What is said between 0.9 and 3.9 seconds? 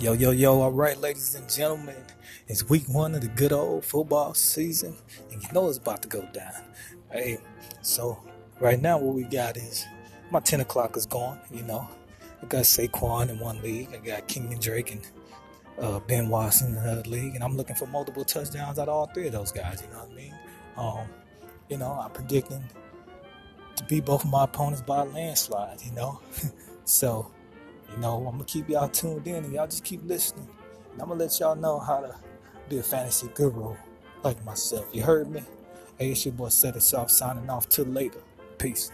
ladies and gentlemen. It's week one of the good old